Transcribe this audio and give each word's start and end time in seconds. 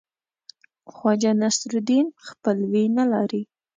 خواجه 0.93 1.31
نصیرالدین 1.41 2.07
خپلوي 2.27 2.85
نه 2.97 3.05
لري. 3.11 3.41